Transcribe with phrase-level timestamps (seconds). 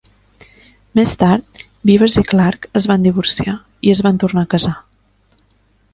[0.99, 3.57] Més tard, Beavers i Clark es van divorciar,
[3.89, 4.77] i es van tornar a casar.